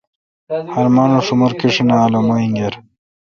ہر 0.75 0.87
مانوش 0.95 1.23
شومور 1.27 1.51
کیشیناں 1.59 2.01
الومہ 2.05 2.35
اینگر 2.41 2.73